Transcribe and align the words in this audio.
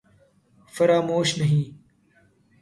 فراموش 0.73 1.37
نہیں 1.37 1.63